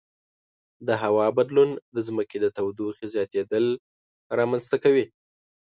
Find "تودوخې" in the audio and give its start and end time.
2.55-3.05